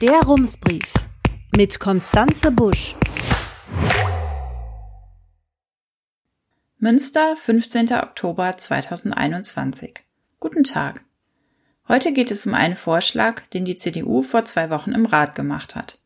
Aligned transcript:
Der 0.00 0.22
Rumsbrief 0.22 0.94
mit 1.54 1.78
Konstanze 1.78 2.50
Busch. 2.50 2.96
Münster, 6.78 7.36
15. 7.36 7.92
Oktober 7.92 8.56
2021. 8.56 10.02
Guten 10.38 10.64
Tag. 10.64 11.04
Heute 11.86 12.14
geht 12.14 12.30
es 12.30 12.46
um 12.46 12.54
einen 12.54 12.76
Vorschlag, 12.76 13.42
den 13.48 13.66
die 13.66 13.76
CDU 13.76 14.22
vor 14.22 14.46
zwei 14.46 14.70
Wochen 14.70 14.92
im 14.92 15.04
Rat 15.04 15.34
gemacht 15.34 15.76
hat. 15.76 15.98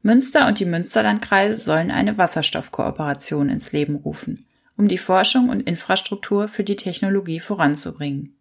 Münster 0.00 0.46
und 0.46 0.60
die 0.60 0.64
Münsterlandkreise 0.64 1.56
sollen 1.56 1.90
eine 1.90 2.16
Wasserstoffkooperation 2.16 3.48
ins 3.48 3.72
Leben 3.72 3.96
rufen, 3.96 4.46
um 4.76 4.86
die 4.86 4.98
Forschung 4.98 5.48
und 5.48 5.62
Infrastruktur 5.62 6.46
für 6.46 6.62
die 6.62 6.76
Technologie 6.76 7.40
voranzubringen. 7.40 8.36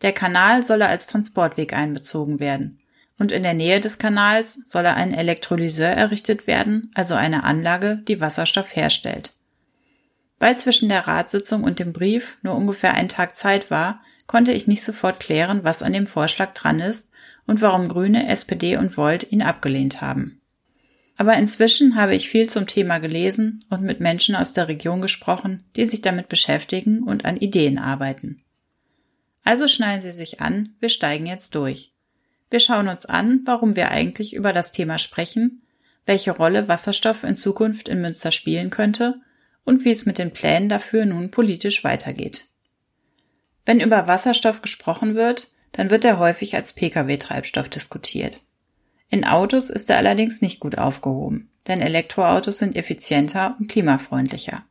Der 0.00 0.14
Kanal 0.14 0.62
solle 0.62 0.86
als 0.86 1.08
Transportweg 1.08 1.74
einbezogen 1.74 2.40
werden 2.40 2.80
und 3.18 3.32
in 3.32 3.42
der 3.42 3.54
Nähe 3.54 3.80
des 3.80 3.98
Kanals 3.98 4.60
solle 4.64 4.94
ein 4.94 5.14
Elektrolyseur 5.14 5.90
errichtet 5.90 6.46
werden, 6.46 6.90
also 6.94 7.14
eine 7.14 7.44
Anlage, 7.44 8.02
die 8.08 8.20
Wasserstoff 8.20 8.74
herstellt. 8.74 9.32
Weil 10.40 10.58
zwischen 10.58 10.88
der 10.88 11.06
Ratssitzung 11.06 11.62
und 11.62 11.78
dem 11.78 11.92
Brief 11.92 12.36
nur 12.42 12.54
ungefähr 12.54 12.94
ein 12.94 13.08
Tag 13.08 13.36
Zeit 13.36 13.70
war, 13.70 14.00
konnte 14.26 14.52
ich 14.52 14.66
nicht 14.66 14.82
sofort 14.82 15.20
klären, 15.20 15.64
was 15.64 15.82
an 15.82 15.92
dem 15.92 16.06
Vorschlag 16.06 16.54
dran 16.54 16.80
ist 16.80 17.12
und 17.46 17.60
warum 17.60 17.88
Grüne, 17.88 18.28
SPD 18.28 18.76
und 18.76 18.96
Volt 18.96 19.30
ihn 19.30 19.42
abgelehnt 19.42 20.00
haben. 20.00 20.40
Aber 21.16 21.34
inzwischen 21.34 21.94
habe 21.94 22.16
ich 22.16 22.28
viel 22.28 22.48
zum 22.48 22.66
Thema 22.66 22.98
gelesen 22.98 23.64
und 23.70 23.82
mit 23.82 24.00
Menschen 24.00 24.34
aus 24.34 24.52
der 24.52 24.66
Region 24.66 25.00
gesprochen, 25.00 25.64
die 25.76 25.84
sich 25.84 26.02
damit 26.02 26.28
beschäftigen 26.28 27.04
und 27.04 27.24
an 27.24 27.36
Ideen 27.36 27.78
arbeiten. 27.78 28.42
Also 29.44 29.68
schnallen 29.68 30.00
Sie 30.00 30.10
sich 30.10 30.40
an, 30.40 30.74
wir 30.80 30.88
steigen 30.88 31.26
jetzt 31.26 31.54
durch. 31.54 31.93
Wir 32.50 32.60
schauen 32.60 32.88
uns 32.88 33.06
an, 33.06 33.40
warum 33.44 33.76
wir 33.76 33.90
eigentlich 33.90 34.34
über 34.34 34.52
das 34.52 34.72
Thema 34.72 34.98
sprechen, 34.98 35.62
welche 36.06 36.32
Rolle 36.32 36.68
Wasserstoff 36.68 37.24
in 37.24 37.36
Zukunft 37.36 37.88
in 37.88 38.00
Münster 38.00 38.32
spielen 38.32 38.70
könnte 38.70 39.20
und 39.64 39.84
wie 39.84 39.90
es 39.90 40.06
mit 40.06 40.18
den 40.18 40.32
Plänen 40.32 40.68
dafür 40.68 41.06
nun 41.06 41.30
politisch 41.30 41.84
weitergeht. 41.84 42.46
Wenn 43.64 43.80
über 43.80 44.08
Wasserstoff 44.08 44.60
gesprochen 44.60 45.14
wird, 45.14 45.48
dann 45.72 45.90
wird 45.90 46.04
er 46.04 46.18
häufig 46.18 46.54
als 46.54 46.74
Pkw-Treibstoff 46.74 47.68
diskutiert. 47.68 48.42
In 49.08 49.24
Autos 49.24 49.70
ist 49.70 49.90
er 49.90 49.96
allerdings 49.96 50.42
nicht 50.42 50.60
gut 50.60 50.76
aufgehoben, 50.76 51.50
denn 51.66 51.80
Elektroautos 51.80 52.58
sind 52.58 52.76
effizienter 52.76 53.56
und 53.58 53.68
klimafreundlicher. 53.68 54.64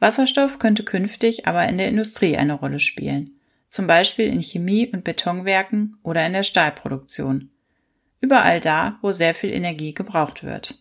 Wasserstoff 0.00 0.58
könnte 0.58 0.84
künftig 0.84 1.46
aber 1.46 1.66
in 1.66 1.78
der 1.78 1.88
Industrie 1.88 2.36
eine 2.36 2.54
Rolle 2.54 2.78
spielen 2.78 3.37
zum 3.68 3.86
Beispiel 3.86 4.26
in 4.26 4.40
Chemie- 4.40 4.90
und 4.92 5.04
Betonwerken 5.04 5.98
oder 6.02 6.24
in 6.26 6.32
der 6.32 6.42
Stahlproduktion. 6.42 7.50
Überall 8.20 8.60
da, 8.60 8.98
wo 9.02 9.12
sehr 9.12 9.34
viel 9.34 9.50
Energie 9.50 9.94
gebraucht 9.94 10.42
wird. 10.42 10.78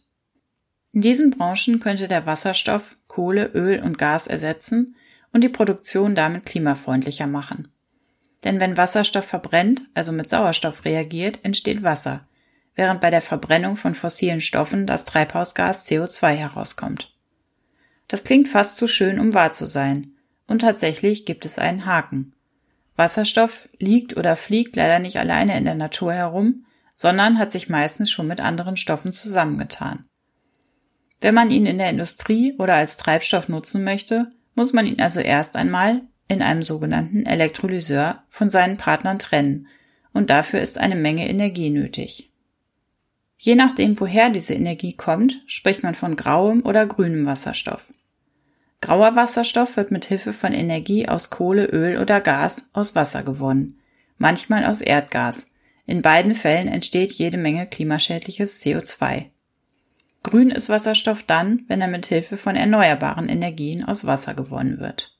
In 0.93 1.01
diesen 1.01 1.31
Branchen 1.31 1.79
könnte 1.79 2.07
der 2.07 2.25
Wasserstoff 2.25 2.97
Kohle, 3.07 3.51
Öl 3.53 3.81
und 3.83 3.97
Gas 3.97 4.25
ersetzen 4.25 4.95
und 5.31 5.43
die 5.43 5.49
Produktion 5.49 6.15
damit 6.15 6.45
klimafreundlicher 6.45 7.27
machen. 7.27 7.67
Denn 8.43 8.59
wenn 8.59 8.77
Wasserstoff 8.77 9.25
verbrennt, 9.25 9.83
also 9.93 10.11
mit 10.11 10.29
Sauerstoff 10.29 10.85
reagiert, 10.85 11.43
entsteht 11.43 11.83
Wasser, 11.83 12.27
während 12.75 13.01
bei 13.01 13.09
der 13.09 13.21
Verbrennung 13.21 13.75
von 13.75 13.93
fossilen 13.93 14.41
Stoffen 14.41 14.87
das 14.87 15.05
Treibhausgas 15.05 15.85
CO2 15.87 16.33
herauskommt. 16.33 17.13
Das 18.07 18.23
klingt 18.23 18.47
fast 18.47 18.77
zu 18.77 18.87
schön, 18.87 19.19
um 19.19 19.33
wahr 19.33 19.51
zu 19.51 19.65
sein, 19.65 20.13
und 20.47 20.59
tatsächlich 20.59 21.25
gibt 21.25 21.45
es 21.45 21.59
einen 21.59 21.85
Haken. 21.85 22.33
Wasserstoff 22.97 23.69
liegt 23.79 24.17
oder 24.17 24.35
fliegt 24.35 24.75
leider 24.75 24.99
nicht 24.99 25.17
alleine 25.17 25.57
in 25.57 25.65
der 25.65 25.75
Natur 25.75 26.13
herum, 26.13 26.65
sondern 26.93 27.37
hat 27.37 27.51
sich 27.51 27.69
meistens 27.69 28.11
schon 28.11 28.27
mit 28.27 28.41
anderen 28.41 28.75
Stoffen 28.75 29.13
zusammengetan. 29.13 30.07
Wenn 31.21 31.35
man 31.35 31.51
ihn 31.51 31.65
in 31.65 31.77
der 31.77 31.89
Industrie 31.89 32.55
oder 32.57 32.75
als 32.75 32.97
Treibstoff 32.97 33.49
nutzen 33.49 33.83
möchte, 33.83 34.31
muss 34.55 34.73
man 34.73 34.85
ihn 34.85 34.99
also 34.99 35.19
erst 35.19 35.55
einmal 35.55 36.01
in 36.27 36.41
einem 36.41 36.63
sogenannten 36.63 37.25
Elektrolyseur 37.25 38.23
von 38.29 38.49
seinen 38.49 38.77
Partnern 38.77 39.19
trennen, 39.19 39.67
und 40.13 40.31
dafür 40.31 40.61
ist 40.61 40.79
eine 40.79 40.95
Menge 40.95 41.29
Energie 41.29 41.69
nötig. 41.69 42.31
Je 43.37 43.53
nachdem, 43.53 43.99
woher 43.99 44.31
diese 44.31 44.55
Energie 44.55 44.93
kommt, 44.93 45.43
spricht 45.45 45.83
man 45.83 45.93
von 45.93 46.15
grauem 46.15 46.65
oder 46.65 46.87
grünem 46.87 47.27
Wasserstoff. 47.27 47.93
Grauer 48.81 49.15
Wasserstoff 49.15 49.75
wird 49.75 49.91
mit 49.91 50.05
Hilfe 50.05 50.33
von 50.33 50.53
Energie 50.53 51.07
aus 51.07 51.29
Kohle, 51.29 51.65
Öl 51.65 51.99
oder 51.99 52.21
Gas 52.21 52.69
aus 52.73 52.95
Wasser 52.95 53.23
gewonnen, 53.23 53.79
manchmal 54.17 54.65
aus 54.65 54.81
Erdgas. 54.81 55.47
In 55.85 56.01
beiden 56.01 56.35
Fällen 56.35 56.67
entsteht 56.67 57.11
jede 57.13 57.37
Menge 57.37 57.65
klimaschädliches 57.65 58.61
CO2. 58.61 59.25
Grün 60.23 60.51
ist 60.51 60.69
Wasserstoff 60.69 61.23
dann, 61.23 61.63
wenn 61.67 61.81
er 61.81 61.87
mit 61.87 62.05
Hilfe 62.07 62.37
von 62.37 62.55
erneuerbaren 62.55 63.29
Energien 63.29 63.83
aus 63.83 64.05
Wasser 64.05 64.33
gewonnen 64.33 64.79
wird. 64.79 65.17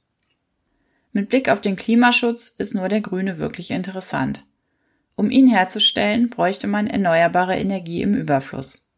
Mit 1.14 1.30
Blick 1.30 1.50
auf 1.50 1.62
den 1.62 1.78
Klimaschutz 1.78 2.50
ist 2.50 2.76
nur 2.76 2.90
der 2.90 3.02
Grüne 3.02 3.40
wirklich 3.40 3.72
interessant. 3.72 4.44
Um 5.16 5.32
ihn 5.32 5.48
herzustellen, 5.48 6.30
bräuchte 6.30 6.68
man 6.68 6.86
erneuerbare 6.86 7.58
Energie 7.58 8.04
im 8.04 8.14
Überfluss. 8.14 8.94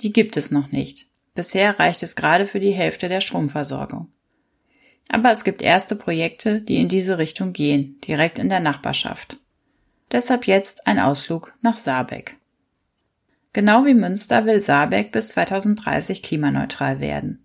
Die 0.00 0.12
gibt 0.12 0.36
es 0.36 0.50
noch 0.50 0.72
nicht. 0.72 1.06
Bisher 1.34 1.78
reicht 1.78 2.02
es 2.02 2.16
gerade 2.16 2.46
für 2.46 2.60
die 2.60 2.72
Hälfte 2.72 3.08
der 3.08 3.20
Stromversorgung. 3.20 4.08
Aber 5.08 5.30
es 5.30 5.44
gibt 5.44 5.62
erste 5.62 5.96
Projekte, 5.96 6.62
die 6.62 6.76
in 6.76 6.88
diese 6.88 7.18
Richtung 7.18 7.52
gehen, 7.52 7.98
direkt 8.00 8.38
in 8.38 8.48
der 8.48 8.60
Nachbarschaft. 8.60 9.38
Deshalb 10.10 10.46
jetzt 10.46 10.86
ein 10.86 10.98
Ausflug 10.98 11.54
nach 11.62 11.76
Saarbeck. 11.76 12.36
Genau 13.54 13.84
wie 13.84 13.94
Münster 13.94 14.46
will 14.46 14.60
Saarbeck 14.60 15.12
bis 15.12 15.28
2030 15.28 16.22
klimaneutral 16.22 17.00
werden. 17.00 17.42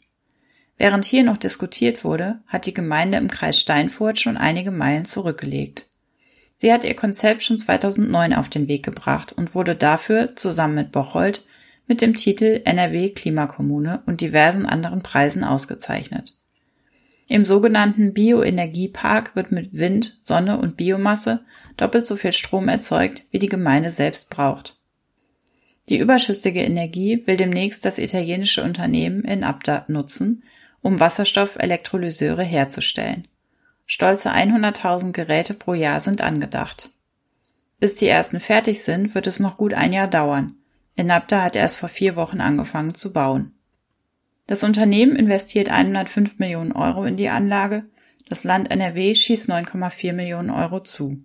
Während 0.77 1.05
hier 1.05 1.23
noch 1.23 1.37
diskutiert 1.37 2.03
wurde, 2.03 2.39
hat 2.47 2.65
die 2.65 2.73
Gemeinde 2.73 3.17
im 3.17 3.29
Kreis 3.29 3.59
Steinfurt 3.59 4.19
schon 4.19 4.37
einige 4.37 4.71
Meilen 4.71 5.05
zurückgelegt. 5.05 5.89
Sie 6.55 6.71
hat 6.71 6.83
ihr 6.83 6.95
Konzept 6.95 7.43
schon 7.43 7.59
2009 7.59 8.33
auf 8.33 8.49
den 8.49 8.67
Weg 8.67 8.83
gebracht 8.83 9.33
und 9.33 9.55
wurde 9.55 9.75
dafür, 9.75 10.35
zusammen 10.35 10.75
mit 10.75 10.91
Bocholt, 10.91 11.43
mit 11.87 12.01
dem 12.01 12.15
Titel 12.15 12.61
NRW 12.65 13.09
Klimakommune 13.09 14.03
und 14.05 14.21
diversen 14.21 14.65
anderen 14.65 15.01
Preisen 15.01 15.43
ausgezeichnet. 15.43 16.33
Im 17.27 17.43
sogenannten 17.43 18.13
Bioenergiepark 18.13 19.35
wird 19.35 19.51
mit 19.51 19.73
Wind, 19.73 20.17
Sonne 20.21 20.59
und 20.59 20.77
Biomasse 20.77 21.43
doppelt 21.75 22.05
so 22.05 22.15
viel 22.15 22.31
Strom 22.31 22.69
erzeugt, 22.69 23.23
wie 23.31 23.39
die 23.39 23.49
Gemeinde 23.49 23.89
selbst 23.89 24.29
braucht. 24.29 24.77
Die 25.89 25.97
überschüssige 25.97 26.61
Energie 26.61 27.23
will 27.25 27.37
demnächst 27.37 27.85
das 27.85 27.97
italienische 27.97 28.63
Unternehmen 28.63 29.23
in 29.23 29.43
Abda 29.43 29.85
nutzen, 29.87 30.43
um 30.81 30.99
Wasserstoffelektrolyseure 30.99 32.43
herzustellen. 32.43 33.27
Stolze 33.85 34.33
100.000 34.33 35.13
Geräte 35.13 35.53
pro 35.53 35.73
Jahr 35.73 36.01
sind 36.01 36.21
angedacht. 36.21 36.91
Bis 37.79 37.95
die 37.95 38.07
ersten 38.07 38.39
fertig 38.39 38.83
sind, 38.83 39.15
wird 39.15 39.27
es 39.27 39.39
noch 39.39 39.57
gut 39.57 39.73
ein 39.73 39.93
Jahr 39.93 40.07
dauern. 40.07 40.56
Enapta 40.97 41.43
hat 41.43 41.55
erst 41.55 41.77
vor 41.77 41.89
vier 41.89 42.15
Wochen 42.15 42.41
angefangen 42.41 42.95
zu 42.95 43.13
bauen. 43.13 43.53
Das 44.47 44.63
Unternehmen 44.63 45.15
investiert 45.15 45.69
105 45.69 46.39
Millionen 46.39 46.71
Euro 46.71 47.05
in 47.05 47.15
die 47.15 47.29
Anlage, 47.29 47.85
das 48.27 48.43
Land 48.43 48.71
NRW 48.71 49.15
schießt 49.15 49.49
9,4 49.49 50.13
Millionen 50.13 50.49
Euro 50.49 50.81
zu. 50.81 51.23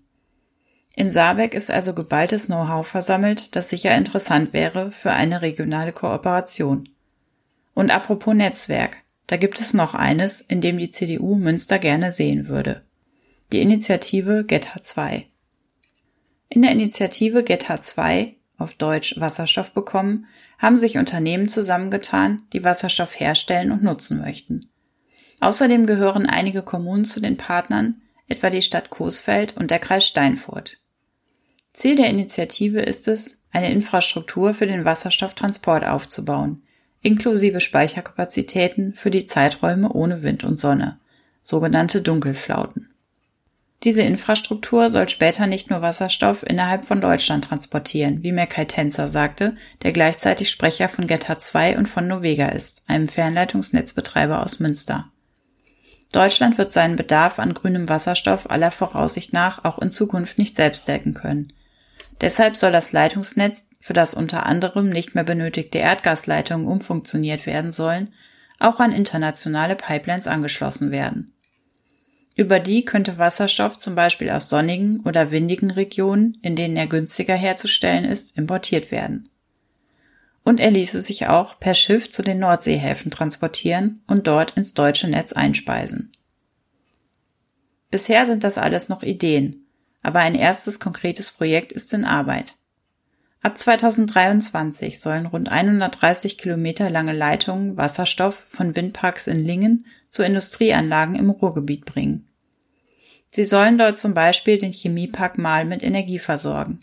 In 0.95 1.11
Saarbeck 1.11 1.55
ist 1.55 1.71
also 1.71 1.95
geballtes 1.95 2.47
Know-how 2.47 2.87
versammelt, 2.87 3.57
das 3.57 3.71
sicher 3.71 3.97
interessant 3.97 4.53
wäre 4.53 4.93
für 4.93 5.13
eine 5.13 5.41
regionale 5.41 5.93
Kooperation. 5.93 6.89
Und 7.75 7.91
apropos 7.91 8.35
Netzwerk, 8.35 8.99
da 9.27 9.39
gibt 9.39 9.59
es 9.61 9.73
noch 9.73 9.95
eines, 9.95 10.43
in 10.43 10.61
dem 10.61 10.77
die 10.77 10.91
CDU 10.91 11.37
Münster 11.37 11.79
gerne 11.79 12.13
sehen 12.13 12.49
würde. 12.49 12.83
Die 13.53 13.63
Initiative 13.63 14.45
GetH2. 14.47 15.25
In 16.51 16.61
der 16.61 16.73
Initiative 16.73 17.39
GetH2 17.39 18.35
auf 18.63 18.75
Deutsch 18.75 19.21
Wasserstoff 19.21 19.73
bekommen, 19.73 20.27
haben 20.59 20.79
sich 20.79 20.99
Unternehmen 20.99 21.49
zusammengetan, 21.49 22.43
die 22.53 22.65
Wasserstoff 22.65 23.19
herstellen 23.19 23.73
und 23.73 23.83
nutzen 23.83 24.21
möchten. 24.21 24.71
Außerdem 25.41 25.87
gehören 25.87 26.27
einige 26.27 26.63
Kommunen 26.63 27.05
zu 27.05 27.21
den 27.21 27.37
Partnern, 27.37 28.01
etwa 28.29 28.49
die 28.49 28.63
Stadt 28.63 28.91
Coesfeld 28.91 29.57
und 29.57 29.71
der 29.71 29.81
Kreis 29.81 30.07
Steinfurt. 30.07 30.79
Ziel 31.73 31.97
der 31.97 32.09
Initiative 32.09 32.81
ist 32.81 33.09
es, 33.09 33.45
eine 33.51 33.71
Infrastruktur 33.71 34.55
für 34.55 34.67
den 34.67 34.85
Wasserstofftransport 34.85 35.85
aufzubauen, 35.85 36.63
inklusive 37.01 37.61
Speicherkapazitäten 37.61 38.95
für 38.95 39.11
die 39.11 39.25
Zeiträume 39.25 39.93
ohne 39.93 40.23
Wind 40.23 40.45
und 40.45 40.59
Sonne, 40.59 41.01
sogenannte 41.43 42.03
Dunkelflauten. 42.03 42.92
Diese 43.85 44.03
Infrastruktur 44.03 44.91
soll 44.91 45.09
später 45.09 45.49
nicht 45.49 45.69
nur 45.69 45.83
Wasserstoff 45.83 46.45
innerhalb 46.45 46.85
von 46.85 47.01
Deutschland 47.01 47.45
transportieren, 47.47 48.23
wie 48.23 48.31
mir 48.31 48.47
Kai 48.47 48.65
Tänzer 48.65 49.09
sagte, 49.09 49.57
der 49.83 49.93
gleichzeitig 49.93 50.51
Sprecher 50.51 50.89
von 50.89 51.09
Geta 51.09 51.39
2 51.39 51.79
und 51.79 51.89
von 51.89 52.07
Novega 52.07 52.49
ist, 52.49 52.85
einem 52.89 53.09
Fernleitungsnetzbetreiber 53.09 54.41
aus 54.43 54.61
Münster. 54.61 55.11
Deutschland 56.13 56.59
wird 56.59 56.73
seinen 56.73 56.95
Bedarf 56.95 57.41
an 57.41 57.55
grünem 57.55 57.89
Wasserstoff 57.89 58.49
aller 58.51 58.71
Voraussicht 58.71 59.33
nach 59.33 59.65
auch 59.65 59.81
in 59.81 59.91
Zukunft 59.91 60.39
nicht 60.39 60.55
selbst 60.55 60.87
decken 60.87 61.15
können. 61.15 61.53
Deshalb 62.21 62.57
soll 62.57 62.71
das 62.71 62.93
Leitungsnetz, 62.93 63.67
für 63.81 63.95
das 63.95 64.15
unter 64.15 64.47
anderem 64.47 64.91
nicht 64.91 65.17
mehr 65.17 65.25
benötigte 65.25 65.79
Erdgasleitungen 65.79 66.69
umfunktioniert 66.69 67.47
werden 67.47 67.73
sollen, 67.73 68.13
auch 68.61 68.79
an 68.79 68.93
internationale 68.93 69.75
Pipelines 69.75 70.29
angeschlossen 70.29 70.93
werden. 70.93 71.32
Über 72.43 72.59
die 72.59 72.85
könnte 72.85 73.19
Wasserstoff 73.19 73.79
zum 73.79 73.95
Beispiel 73.95 74.29
aus 74.29 74.49
sonnigen 74.49 74.99
oder 75.03 75.31
windigen 75.31 75.71
Regionen, 75.71 76.39
in 76.43 76.57
denen 76.57 76.77
er 76.77 76.89
günstiger 76.89 77.37
herzustellen 77.37 78.05
ist, 78.05 78.37
importiert 78.37 78.91
werden. 78.91 79.29
Und 80.43 80.59
er 80.59 80.73
ließe 80.73 81.01
sich 81.03 81.29
auch 81.29 81.61
per 81.61 81.77
Schiff 81.77 82.11
zu 82.11 82.21
den 82.21 82.41
Nordseehäfen 82.41 83.13
transportieren 83.13 84.03
und 84.09 84.27
dort 84.27 84.57
ins 84.57 84.75
deutsche 84.75 85.07
Netz 85.07 85.33
einspeisen. 85.33 86.11
Bisher 87.93 88.27
sind 88.27 88.43
das 88.43 88.59
alles 88.59 88.89
noch 88.89 89.05
Ideen, 89.05 89.65
aber 90.03 90.19
ein 90.19 90.35
erstes 90.35 90.81
konkretes 90.81 91.31
Projekt 91.31 91.71
ist 91.71 91.95
in 91.95 92.05
Arbeit. 92.05 92.57
Ab 93.41 93.57
2023 93.57 95.01
sollen 95.01 95.27
rund 95.27 95.49
130 95.49 96.39
Kilometer 96.39 96.91
lange 96.91 97.13
Leitungen 97.13 97.77
Wasserstoff 97.77 98.35
von 98.35 98.75
Windparks 98.75 99.29
in 99.29 99.45
Lingen 99.45 99.87
zu 100.09 100.25
Industrieanlagen 100.25 101.15
im 101.15 101.31
Ruhrgebiet 101.31 101.85
bringen. 101.85 102.27
Sie 103.35 103.45
sollen 103.45 103.79
dort 103.79 103.99
zum 103.99 104.13
Beispiel 104.13 104.59
den 104.59 104.73
Chemiepark 104.73 105.39
Mahl 105.39 105.65
mit 105.65 105.83
Energie 105.83 106.19
versorgen. 106.19 106.81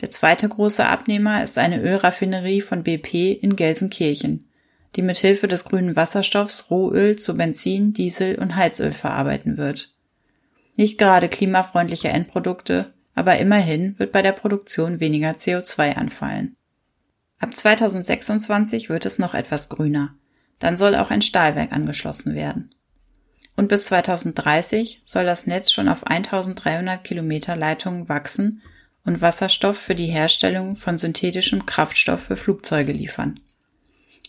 Der 0.00 0.10
zweite 0.10 0.48
große 0.48 0.84
Abnehmer 0.84 1.44
ist 1.44 1.58
eine 1.58 1.80
Ölraffinerie 1.80 2.60
von 2.60 2.82
BP 2.82 3.32
in 3.40 3.54
Gelsenkirchen, 3.54 4.48
die 4.96 5.02
mit 5.02 5.16
Hilfe 5.16 5.46
des 5.46 5.64
grünen 5.64 5.94
Wasserstoffs 5.94 6.70
Rohöl 6.70 7.16
zu 7.16 7.36
Benzin, 7.36 7.92
Diesel 7.92 8.36
und 8.38 8.56
Heizöl 8.56 8.90
verarbeiten 8.90 9.56
wird. 9.56 9.94
Nicht 10.74 10.98
gerade 10.98 11.28
klimafreundliche 11.28 12.08
Endprodukte, 12.08 12.92
aber 13.14 13.38
immerhin 13.38 13.96
wird 14.00 14.10
bei 14.10 14.22
der 14.22 14.32
Produktion 14.32 14.98
weniger 14.98 15.30
CO2 15.30 15.94
anfallen. 15.94 16.56
Ab 17.38 17.54
2026 17.54 18.88
wird 18.88 19.06
es 19.06 19.20
noch 19.20 19.34
etwas 19.34 19.68
grüner. 19.68 20.16
Dann 20.58 20.76
soll 20.76 20.96
auch 20.96 21.10
ein 21.10 21.22
Stahlwerk 21.22 21.72
angeschlossen 21.72 22.34
werden. 22.34 22.74
Und 23.56 23.68
bis 23.68 23.86
2030 23.86 25.02
soll 25.04 25.24
das 25.24 25.46
Netz 25.46 25.70
schon 25.70 25.88
auf 25.88 26.06
1300 26.06 27.02
Kilometer 27.04 27.56
Leitungen 27.56 28.08
wachsen 28.08 28.62
und 29.04 29.20
Wasserstoff 29.20 29.78
für 29.78 29.94
die 29.94 30.06
Herstellung 30.06 30.76
von 30.76 30.98
synthetischem 30.98 31.66
Kraftstoff 31.66 32.22
für 32.22 32.36
Flugzeuge 32.36 32.92
liefern. 32.92 33.38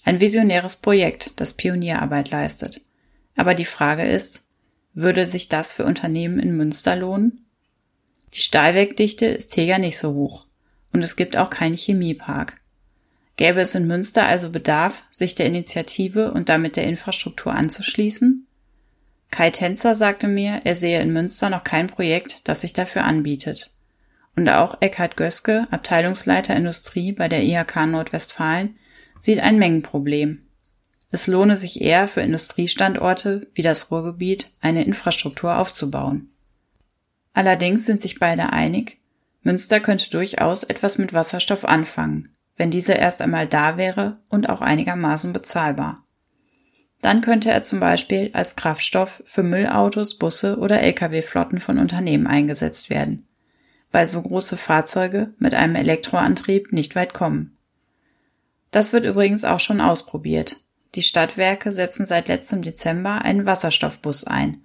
Ein 0.04 0.20
visionäres 0.20 0.76
Projekt, 0.76 1.40
das 1.40 1.54
Pionierarbeit 1.54 2.30
leistet. 2.30 2.82
Aber 3.36 3.56
die 3.56 3.66
Frage 3.66 4.04
ist, 4.04 4.52
würde 4.94 5.26
sich 5.26 5.50
das 5.50 5.74
für 5.74 5.86
Unternehmen 5.86 6.40
in 6.40 6.56
Münster 6.56 6.96
lohnen? 6.96 7.46
Die 8.34 8.42
Stahlwerkdichte 8.42 9.26
ist 9.26 9.56
hier 9.56 9.66
ja 9.66 9.80
nicht 9.80 9.98
so 9.98 10.14
hoch 10.14 10.46
und 10.94 11.04
es 11.04 11.16
gibt 11.16 11.36
auch 11.36 11.50
keinen 11.50 11.78
Chemiepark. 11.78 12.60
Gäbe 13.38 13.60
es 13.62 13.76
in 13.76 13.88
Münster 13.88 14.26
also 14.26 14.50
Bedarf, 14.50 15.04
sich 15.10 15.36
der 15.36 15.48
Initiative 15.48 16.32
und 16.32 16.48
damit 16.48 16.76
der 16.76 16.86
Infrastruktur 16.86 17.54
anzuschließen? 17.54 18.45
Kai 19.36 19.50
Tänzer 19.50 19.96
sagte 19.96 20.28
mir, 20.28 20.62
er 20.64 20.76
sehe 20.76 21.02
in 21.02 21.12
Münster 21.12 21.50
noch 21.50 21.66
kein 21.66 21.88
Projekt, 21.88 22.48
das 22.48 22.62
sich 22.62 22.72
dafür 22.72 23.04
anbietet. 23.04 23.72
Und 24.36 24.48
auch 24.48 24.78
Eckhard 24.82 25.18
Göske, 25.18 25.68
Abteilungsleiter 25.72 26.56
Industrie 26.56 27.12
bei 27.12 27.28
der 27.28 27.44
IHK 27.44 27.86
Nordwestfalen, 27.88 28.78
sieht 29.20 29.42
ein 29.42 29.58
Mengenproblem 29.58 30.46
es 31.16 31.28
lohne 31.28 31.56
sich 31.56 31.80
eher 31.80 32.10
für 32.10 32.20
Industriestandorte 32.20 33.48
wie 33.54 33.62
das 33.62 33.90
Ruhrgebiet 33.90 34.52
eine 34.60 34.84
Infrastruktur 34.84 35.58
aufzubauen. 35.58 36.30
Allerdings 37.34 37.86
sind 37.86 38.02
sich 38.02 38.20
beide 38.20 38.52
einig, 38.52 39.00
Münster 39.42 39.80
könnte 39.80 40.10
durchaus 40.10 40.66
etwas 40.66 40.98
mit 40.98 41.14
Wasserstoff 41.14 41.64
anfangen, 41.64 42.36
wenn 42.58 42.70
dieser 42.70 42.98
erst 42.98 43.22
einmal 43.22 43.48
da 43.48 43.78
wäre 43.78 44.20
und 44.28 44.50
auch 44.50 44.60
einigermaßen 44.60 45.32
bezahlbar. 45.32 46.05
Dann 47.06 47.22
könnte 47.22 47.52
er 47.52 47.62
zum 47.62 47.80
Beispiel 47.80 48.32
als 48.34 48.56
Kraftstoff 48.56 49.22
für 49.28 49.44
Müllautos, 49.44 50.18
Busse 50.18 50.58
oder 50.58 50.82
Lkw-Flotten 50.82 51.62
von 51.62 51.78
Unternehmen 51.78 52.26
eingesetzt 52.26 52.90
werden, 52.90 53.28
weil 53.92 54.08
so 54.08 54.20
große 54.20 54.58
Fahrzeuge 54.58 55.32
mit 55.38 55.54
einem 55.54 55.76
Elektroantrieb 55.76 56.74
nicht 56.74 56.96
weit 56.96 57.14
kommen. 57.14 57.60
Das 58.72 58.92
wird 58.92 59.06
übrigens 59.06 59.46
auch 59.46 59.60
schon 59.60 59.82
ausprobiert. 59.82 60.62
Die 60.96 61.04
Stadtwerke 61.04 61.72
setzen 61.72 62.08
seit 62.08 62.28
letztem 62.28 62.64
Dezember 62.64 63.22
einen 63.22 63.46
Wasserstoffbus 63.46 64.24
ein, 64.24 64.64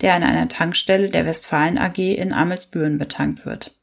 der 0.00 0.14
an 0.14 0.22
einer 0.22 0.48
Tankstelle 0.48 1.10
der 1.10 1.26
Westfalen 1.26 1.76
AG 1.76 1.98
in 1.98 2.32
Amelsbüren 2.32 2.96
betankt 2.96 3.44
wird. 3.44 3.76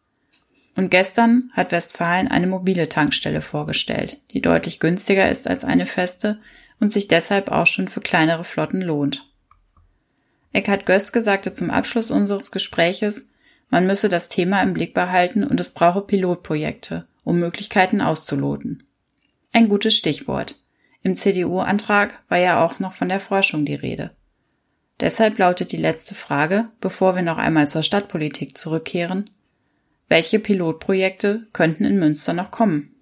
Und 0.75 0.89
gestern 0.89 1.51
hat 1.53 1.71
Westfalen 1.71 2.27
eine 2.27 2.47
mobile 2.47 2.89
Tankstelle 2.89 3.41
vorgestellt, 3.41 4.19
die 4.31 4.41
deutlich 4.41 4.79
günstiger 4.79 5.29
ist 5.29 5.47
als 5.47 5.63
eine 5.63 5.85
feste 5.85 6.39
und 6.79 6.91
sich 6.91 7.07
deshalb 7.07 7.51
auch 7.51 7.67
schon 7.67 7.87
für 7.87 8.01
kleinere 8.01 8.43
Flotten 8.43 8.81
lohnt. 8.81 9.25
Eckhard 10.51 10.85
Göske 10.85 11.21
sagte 11.21 11.53
zum 11.53 11.69
Abschluss 11.69 12.11
unseres 12.11 12.51
Gespräches, 12.51 13.33
man 13.69 13.85
müsse 13.85 14.09
das 14.09 14.29
Thema 14.29 14.63
im 14.63 14.73
Blick 14.73 14.93
behalten 14.93 15.43
und 15.43 15.59
es 15.59 15.71
brauche 15.71 16.01
Pilotprojekte, 16.01 17.07
um 17.23 17.39
Möglichkeiten 17.39 18.01
auszuloten. 18.01 18.83
Ein 19.51 19.69
gutes 19.69 19.95
Stichwort. 19.95 20.59
Im 21.03 21.15
CDU-Antrag 21.15 22.23
war 22.27 22.39
ja 22.39 22.63
auch 22.63 22.79
noch 22.79 22.93
von 22.93 23.09
der 23.09 23.19
Forschung 23.19 23.65
die 23.65 23.75
Rede. 23.75 24.11
Deshalb 24.99 25.37
lautet 25.37 25.71
die 25.71 25.77
letzte 25.77 26.13
Frage, 26.13 26.69
bevor 26.81 27.15
wir 27.15 27.21
noch 27.21 27.37
einmal 27.37 27.67
zur 27.67 27.83
Stadtpolitik 27.83 28.57
zurückkehren, 28.57 29.29
welche 30.09 30.39
Pilotprojekte 30.39 31.47
könnten 31.53 31.85
in 31.85 31.99
Münster 31.99 32.33
noch 32.33 32.51
kommen? 32.51 32.95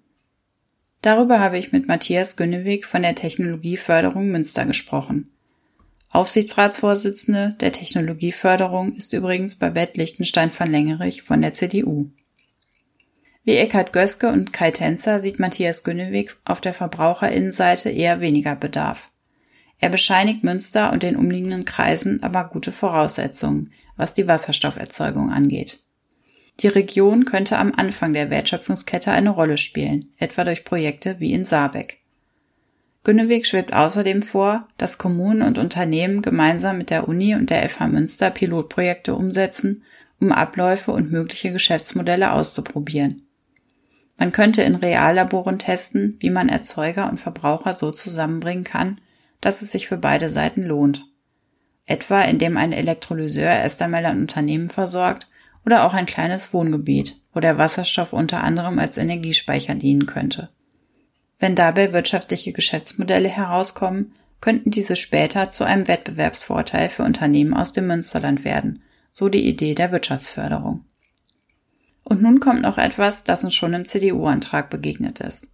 Darüber 1.02 1.38
habe 1.38 1.58
ich 1.58 1.72
mit 1.72 1.86
Matthias 1.86 2.36
Günneweg 2.36 2.84
von 2.84 3.02
der 3.02 3.14
Technologieförderung 3.14 4.28
Münster 4.28 4.64
gesprochen. 4.64 5.30
Aufsichtsratsvorsitzende 6.10 7.56
der 7.60 7.72
Technologieförderung 7.72 8.94
ist 8.94 9.12
übrigens 9.12 9.56
Babette 9.56 10.00
Lichtenstein 10.00 10.50
von 10.50 10.68
Längerich 10.68 11.22
von 11.22 11.42
der 11.42 11.52
CDU. 11.52 12.10
Wie 13.44 13.56
Eckhard 13.56 13.92
Göske 13.92 14.28
und 14.28 14.52
Kai 14.52 14.70
Tänzer 14.70 15.20
sieht 15.20 15.38
Matthias 15.38 15.84
Günnewig 15.84 16.36
auf 16.44 16.60
der 16.60 16.74
Verbraucherinnenseite 16.74 17.90
eher 17.90 18.20
weniger 18.20 18.56
Bedarf. 18.56 19.10
Er 19.78 19.90
bescheinigt 19.90 20.42
Münster 20.42 20.92
und 20.92 21.02
den 21.02 21.16
umliegenden 21.16 21.64
Kreisen 21.64 22.22
aber 22.22 22.44
gute 22.48 22.72
Voraussetzungen, 22.72 23.72
was 23.96 24.12
die 24.12 24.26
Wasserstofferzeugung 24.26 25.30
angeht. 25.30 25.80
Die 26.60 26.68
Region 26.68 27.24
könnte 27.24 27.56
am 27.58 27.72
Anfang 27.76 28.14
der 28.14 28.30
Wertschöpfungskette 28.30 29.12
eine 29.12 29.30
Rolle 29.30 29.58
spielen, 29.58 30.10
etwa 30.18 30.44
durch 30.44 30.64
Projekte 30.64 31.20
wie 31.20 31.32
in 31.32 31.44
Saarbeck. 31.44 31.98
Günnewig 33.04 33.46
schwebt 33.46 33.72
außerdem 33.72 34.22
vor, 34.22 34.66
dass 34.76 34.98
Kommunen 34.98 35.42
und 35.42 35.56
Unternehmen 35.56 36.20
gemeinsam 36.20 36.78
mit 36.78 36.90
der 36.90 37.08
Uni 37.08 37.34
und 37.36 37.50
der 37.50 37.66
FH 37.68 37.86
Münster 37.86 38.30
Pilotprojekte 38.30 39.14
umsetzen, 39.14 39.84
um 40.20 40.32
Abläufe 40.32 40.90
und 40.90 41.12
mögliche 41.12 41.52
Geschäftsmodelle 41.52 42.32
auszuprobieren. 42.32 43.22
Man 44.18 44.32
könnte 44.32 44.62
in 44.62 44.74
Reallaboren 44.74 45.60
testen, 45.60 46.16
wie 46.18 46.30
man 46.30 46.48
Erzeuger 46.48 47.08
und 47.08 47.20
Verbraucher 47.20 47.72
so 47.72 47.92
zusammenbringen 47.92 48.64
kann, 48.64 49.00
dass 49.40 49.62
es 49.62 49.70
sich 49.70 49.86
für 49.86 49.96
beide 49.96 50.28
Seiten 50.28 50.64
lohnt. 50.64 51.06
Etwa 51.86 52.22
indem 52.22 52.56
ein 52.56 52.72
Elektrolyseur 52.72 53.48
erst 53.48 53.80
einmal 53.80 54.04
ein 54.04 54.18
Unternehmen 54.20 54.68
versorgt 54.68 55.28
oder 55.68 55.84
auch 55.84 55.92
ein 55.92 56.06
kleines 56.06 56.54
Wohngebiet, 56.54 57.20
wo 57.34 57.40
der 57.40 57.58
Wasserstoff 57.58 58.14
unter 58.14 58.42
anderem 58.42 58.78
als 58.78 58.96
Energiespeicher 58.96 59.74
dienen 59.74 60.06
könnte. 60.06 60.48
Wenn 61.38 61.54
dabei 61.54 61.92
wirtschaftliche 61.92 62.54
Geschäftsmodelle 62.54 63.28
herauskommen, 63.28 64.14
könnten 64.40 64.70
diese 64.70 64.96
später 64.96 65.50
zu 65.50 65.64
einem 65.64 65.86
Wettbewerbsvorteil 65.86 66.88
für 66.88 67.02
Unternehmen 67.02 67.52
aus 67.52 67.72
dem 67.72 67.86
Münsterland 67.86 68.44
werden, 68.44 68.82
so 69.12 69.28
die 69.28 69.46
Idee 69.46 69.74
der 69.74 69.92
Wirtschaftsförderung. 69.92 70.86
Und 72.02 72.22
nun 72.22 72.40
kommt 72.40 72.62
noch 72.62 72.78
etwas, 72.78 73.24
das 73.24 73.44
uns 73.44 73.54
schon 73.54 73.74
im 73.74 73.84
CDU-Antrag 73.84 74.70
begegnet 74.70 75.20
ist. 75.20 75.52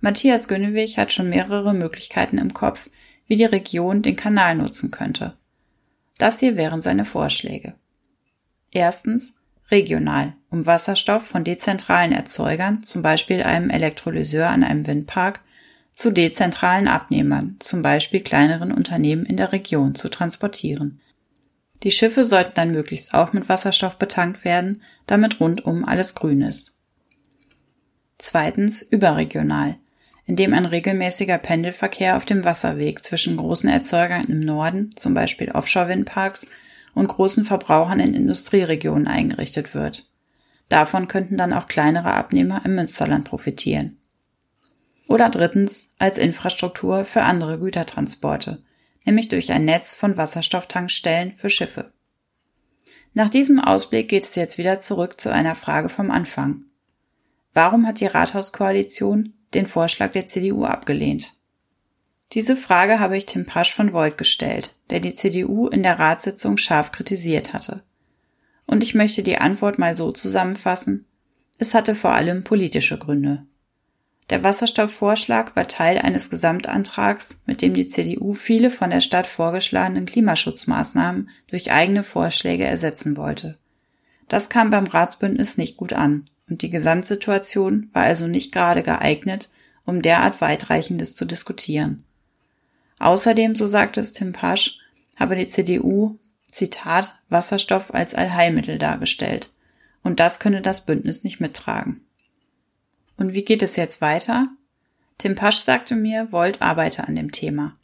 Matthias 0.00 0.46
Günnewig 0.46 0.98
hat 0.98 1.12
schon 1.12 1.30
mehrere 1.30 1.74
Möglichkeiten 1.74 2.38
im 2.38 2.54
Kopf, 2.54 2.90
wie 3.26 3.34
die 3.34 3.44
Region 3.44 4.02
den 4.02 4.14
Kanal 4.14 4.54
nutzen 4.54 4.92
könnte. 4.92 5.36
Das 6.16 6.38
hier 6.38 6.54
wären 6.54 6.80
seine 6.80 7.04
Vorschläge. 7.04 7.74
Erstens 8.70 9.37
regional, 9.70 10.34
um 10.50 10.66
Wasserstoff 10.66 11.26
von 11.26 11.44
dezentralen 11.44 12.12
Erzeugern, 12.12 12.82
zum 12.82 13.02
Beispiel 13.02 13.42
einem 13.42 13.70
Elektrolyseur 13.70 14.48
an 14.48 14.64
einem 14.64 14.86
Windpark, 14.86 15.40
zu 15.92 16.12
dezentralen 16.12 16.86
Abnehmern, 16.86 17.56
zum 17.58 17.82
Beispiel 17.82 18.20
kleineren 18.20 18.72
Unternehmen 18.72 19.26
in 19.26 19.36
der 19.36 19.52
Region, 19.52 19.94
zu 19.94 20.08
transportieren. 20.08 21.00
Die 21.82 21.90
Schiffe 21.90 22.24
sollten 22.24 22.52
dann 22.54 22.70
möglichst 22.70 23.14
auch 23.14 23.32
mit 23.32 23.48
Wasserstoff 23.48 23.98
betankt 23.98 24.44
werden, 24.44 24.82
damit 25.06 25.40
rundum 25.40 25.84
alles 25.84 26.14
grün 26.14 26.42
ist. 26.42 26.82
Zweitens 28.16 28.82
überregional, 28.82 29.76
indem 30.24 30.54
ein 30.54 30.66
regelmäßiger 30.66 31.38
Pendelverkehr 31.38 32.16
auf 32.16 32.24
dem 32.24 32.44
Wasserweg 32.44 33.04
zwischen 33.04 33.36
großen 33.36 33.68
Erzeugern 33.68 34.24
im 34.24 34.40
Norden, 34.40 34.90
zum 34.96 35.14
Beispiel 35.14 35.50
Offshore-Windparks, 35.52 36.50
und 36.98 37.08
großen 37.08 37.44
Verbrauchern 37.44 38.00
in 38.00 38.12
Industrieregionen 38.12 39.06
eingerichtet 39.06 39.74
wird. 39.74 40.10
Davon 40.68 41.08
könnten 41.08 41.38
dann 41.38 41.52
auch 41.52 41.66
kleinere 41.66 42.12
Abnehmer 42.12 42.62
im 42.64 42.74
Münsterland 42.74 43.24
profitieren. 43.24 43.98
Oder 45.06 45.30
drittens 45.30 45.92
als 45.98 46.18
Infrastruktur 46.18 47.04
für 47.04 47.22
andere 47.22 47.58
Gütertransporte, 47.58 48.62
nämlich 49.06 49.28
durch 49.28 49.50
ein 49.52 49.64
Netz 49.64 49.94
von 49.94 50.16
Wasserstofftankstellen 50.16 51.36
für 51.36 51.48
Schiffe. 51.48 51.92
Nach 53.14 53.30
diesem 53.30 53.58
Ausblick 53.58 54.08
geht 54.08 54.24
es 54.24 54.34
jetzt 54.34 54.58
wieder 54.58 54.80
zurück 54.80 55.20
zu 55.20 55.32
einer 55.32 55.54
Frage 55.54 55.88
vom 55.88 56.10
Anfang. 56.10 56.66
Warum 57.54 57.86
hat 57.86 58.00
die 58.00 58.06
Rathauskoalition 58.06 59.32
den 59.54 59.66
Vorschlag 59.66 60.12
der 60.12 60.26
CDU 60.26 60.64
abgelehnt? 60.64 61.37
Diese 62.32 62.56
Frage 62.56 63.00
habe 63.00 63.16
ich 63.16 63.24
Tim 63.24 63.46
Pasch 63.46 63.74
von 63.74 63.92
Volt 63.92 64.18
gestellt, 64.18 64.74
der 64.90 65.00
die 65.00 65.14
CDU 65.14 65.66
in 65.68 65.82
der 65.82 65.98
Ratssitzung 65.98 66.58
scharf 66.58 66.92
kritisiert 66.92 67.54
hatte. 67.54 67.82
Und 68.66 68.82
ich 68.82 68.94
möchte 68.94 69.22
die 69.22 69.38
Antwort 69.38 69.78
mal 69.78 69.96
so 69.96 70.12
zusammenfassen. 70.12 71.06
Es 71.56 71.72
hatte 71.74 71.94
vor 71.94 72.12
allem 72.12 72.44
politische 72.44 72.98
Gründe. 72.98 73.46
Der 74.28 74.44
Wasserstoffvorschlag 74.44 75.56
war 75.56 75.68
Teil 75.68 75.96
eines 75.96 76.28
Gesamtantrags, 76.28 77.42
mit 77.46 77.62
dem 77.62 77.72
die 77.72 77.86
CDU 77.86 78.34
viele 78.34 78.70
von 78.70 78.90
der 78.90 79.00
Stadt 79.00 79.26
vorgeschlagenen 79.26 80.04
Klimaschutzmaßnahmen 80.04 81.30
durch 81.46 81.72
eigene 81.72 82.02
Vorschläge 82.02 82.64
ersetzen 82.64 83.16
wollte. 83.16 83.56
Das 84.28 84.50
kam 84.50 84.68
beim 84.68 84.86
Ratsbündnis 84.86 85.56
nicht 85.56 85.78
gut 85.78 85.94
an, 85.94 86.26
und 86.50 86.60
die 86.60 86.68
Gesamtsituation 86.68 87.88
war 87.94 88.02
also 88.02 88.26
nicht 88.26 88.52
gerade 88.52 88.82
geeignet, 88.82 89.48
um 89.86 90.02
derart 90.02 90.42
weitreichendes 90.42 91.16
zu 91.16 91.24
diskutieren. 91.24 92.04
Außerdem, 92.98 93.54
so 93.54 93.66
sagte 93.66 94.00
es 94.00 94.12
Tim 94.12 94.32
Pasch, 94.32 94.78
habe 95.16 95.36
die 95.36 95.46
CDU, 95.46 96.18
Zitat, 96.50 97.18
Wasserstoff 97.28 97.92
als 97.94 98.14
Allheilmittel 98.14 98.78
dargestellt. 98.78 99.50
Und 100.02 100.20
das 100.20 100.40
könne 100.40 100.62
das 100.62 100.86
Bündnis 100.86 101.24
nicht 101.24 101.40
mittragen. 101.40 102.00
Und 103.16 103.32
wie 103.32 103.44
geht 103.44 103.62
es 103.62 103.76
jetzt 103.76 104.00
weiter? 104.00 104.48
Tim 105.18 105.34
Pasch 105.34 105.58
sagte 105.58 105.96
mir, 105.96 106.32
Volt 106.32 106.62
arbeite 106.62 107.06
an 107.06 107.16
dem 107.16 107.32
Thema. 107.32 107.76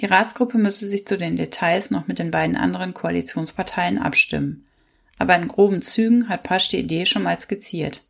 Die 0.00 0.06
Ratsgruppe 0.06 0.58
müsse 0.58 0.86
sich 0.86 1.06
zu 1.06 1.16
den 1.16 1.36
Details 1.36 1.90
noch 1.90 2.08
mit 2.08 2.18
den 2.18 2.30
beiden 2.30 2.56
anderen 2.56 2.92
Koalitionsparteien 2.94 3.98
abstimmen. 3.98 4.66
Aber 5.18 5.36
in 5.36 5.46
groben 5.46 5.82
Zügen 5.82 6.28
hat 6.28 6.42
Pasch 6.42 6.68
die 6.68 6.78
Idee 6.78 7.06
schon 7.06 7.22
mal 7.22 7.38
skizziert. 7.38 8.04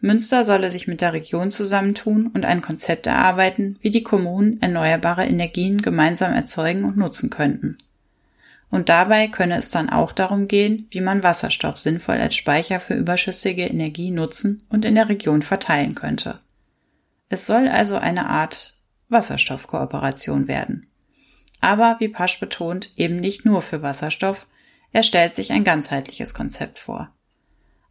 Münster 0.00 0.44
solle 0.44 0.70
sich 0.70 0.86
mit 0.86 1.02
der 1.02 1.12
Region 1.12 1.50
zusammentun 1.50 2.28
und 2.28 2.44
ein 2.44 2.62
Konzept 2.62 3.06
erarbeiten, 3.06 3.78
wie 3.82 3.90
die 3.90 4.02
Kommunen 4.02 4.60
erneuerbare 4.62 5.26
Energien 5.26 5.82
gemeinsam 5.82 6.32
erzeugen 6.32 6.84
und 6.84 6.96
nutzen 6.96 7.28
könnten. 7.28 7.76
Und 8.70 8.88
dabei 8.88 9.28
könne 9.28 9.56
es 9.56 9.70
dann 9.70 9.90
auch 9.90 10.12
darum 10.12 10.48
gehen, 10.48 10.86
wie 10.90 11.00
man 11.00 11.22
Wasserstoff 11.22 11.76
sinnvoll 11.76 12.16
als 12.16 12.36
Speicher 12.36 12.80
für 12.80 12.94
überschüssige 12.94 13.64
Energie 13.64 14.10
nutzen 14.10 14.62
und 14.68 14.84
in 14.84 14.94
der 14.94 15.08
Region 15.08 15.42
verteilen 15.42 15.94
könnte. 15.94 16.40
Es 17.28 17.46
soll 17.46 17.68
also 17.68 17.96
eine 17.96 18.26
Art 18.26 18.76
Wasserstoffkooperation 19.08 20.48
werden. 20.48 20.86
Aber, 21.60 21.96
wie 21.98 22.08
Pasch 22.08 22.40
betont, 22.40 22.92
eben 22.96 23.16
nicht 23.16 23.44
nur 23.44 23.60
für 23.60 23.82
Wasserstoff, 23.82 24.46
er 24.92 25.02
stellt 25.02 25.34
sich 25.34 25.52
ein 25.52 25.64
ganzheitliches 25.64 26.32
Konzept 26.32 26.78
vor. 26.78 27.12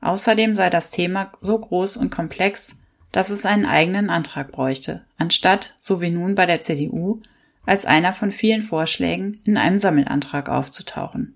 Außerdem 0.02 0.56
sei 0.56 0.70
das 0.70 0.92
Thema 0.92 1.32
so 1.42 1.58
groß 1.60 1.98
und 1.98 2.10
komplex, 2.10 2.80
dass 3.12 3.30
es 3.30 3.46
einen 3.46 3.66
eigenen 3.66 4.10
Antrag 4.10 4.52
bräuchte, 4.52 5.04
anstatt, 5.18 5.74
so 5.78 6.00
wie 6.02 6.10
nun 6.10 6.36
bei 6.36 6.46
der 6.46 6.62
CDU, 6.62 7.22
als 7.66 7.86
einer 7.86 8.14
von 8.14 8.32
vielen 8.32 8.64
Vorschlägen 8.64 9.42
in 9.44 9.58
einem 9.58 9.80
Sammelantrag 9.80 10.50
aufzutauchen. 10.50 11.36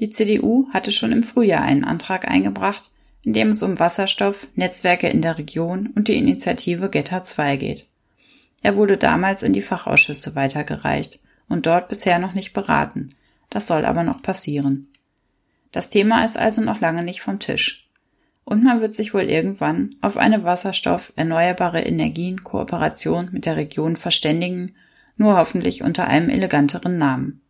Die 0.00 0.10
CDU 0.10 0.68
hatte 0.72 0.92
schon 0.92 1.12
im 1.12 1.22
Frühjahr 1.22 1.62
einen 1.62 1.84
Antrag 1.84 2.28
eingebracht, 2.28 2.90
in 3.22 3.32
dem 3.32 3.48
es 3.48 3.62
um 3.62 3.78
Wasserstoff, 3.78 4.46
Netzwerke 4.54 5.08
in 5.08 5.22
der 5.22 5.38
Region 5.38 5.88
und 5.94 6.08
die 6.08 6.16
Initiative 6.16 6.90
Geta 6.90 7.22
2 7.22 7.56
geht. 7.56 7.86
Er 8.62 8.76
wurde 8.76 8.96
damals 8.96 9.42
in 9.42 9.52
die 9.52 9.62
Fachausschüsse 9.62 10.34
weitergereicht 10.34 11.20
und 11.48 11.66
dort 11.66 11.88
bisher 11.88 12.18
noch 12.18 12.34
nicht 12.34 12.52
beraten. 12.52 13.14
Das 13.50 13.66
soll 13.66 13.84
aber 13.84 14.04
noch 14.04 14.22
passieren. 14.22 14.88
Das 15.72 15.90
Thema 15.90 16.24
ist 16.24 16.38
also 16.38 16.62
noch 16.62 16.80
lange 16.80 17.02
nicht 17.02 17.20
vom 17.20 17.38
Tisch. 17.38 17.88
Und 18.44 18.62
man 18.62 18.80
wird 18.80 18.92
sich 18.92 19.12
wohl 19.12 19.22
irgendwann 19.22 19.96
auf 20.00 20.16
eine 20.16 20.44
Wasserstoff 20.44 21.12
erneuerbare 21.16 21.80
Energien 21.80 22.44
Kooperation 22.44 23.30
mit 23.32 23.44
der 23.44 23.56
Region 23.56 23.96
verständigen, 23.96 24.76
nur 25.16 25.36
hoffentlich 25.36 25.82
unter 25.82 26.06
einem 26.06 26.28
eleganteren 26.28 26.96
Namen. 26.96 27.40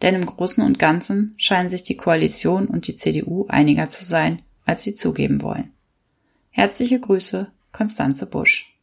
Denn 0.00 0.14
im 0.14 0.26
Großen 0.26 0.64
und 0.64 0.78
Ganzen 0.78 1.34
scheinen 1.36 1.68
sich 1.68 1.84
die 1.84 1.96
Koalition 1.96 2.66
und 2.66 2.86
die 2.86 2.96
CDU 2.96 3.46
einiger 3.48 3.90
zu 3.90 4.04
sein, 4.04 4.42
als 4.64 4.82
sie 4.82 4.94
zugeben 4.94 5.42
wollen. 5.42 5.72
Herzliche 6.50 6.98
Grüße, 6.98 7.52
Konstanze 7.70 8.26
Busch. 8.26 8.74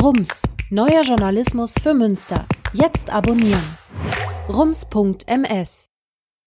Rums, 0.00 0.42
neuer 0.70 1.02
Journalismus 1.02 1.74
für 1.82 1.94
Münster. 1.94 2.46
Jetzt 2.72 3.10
abonnieren. 3.10 3.64
rums.ms 4.48 5.87